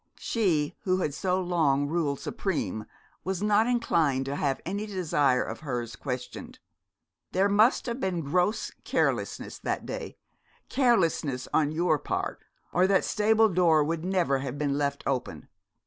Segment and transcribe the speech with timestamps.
[0.17, 2.87] She who had so long ruled supreme
[3.23, 6.57] was not inclined to have any desire of hers questioned.
[7.33, 10.17] 'There must have been gross carelessness that day
[10.69, 12.39] carelessness on your part,
[12.73, 15.47] or that stable door would never have been left open.